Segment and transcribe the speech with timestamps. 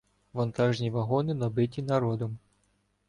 [0.33, 2.37] Вантажні вагони набиті народом.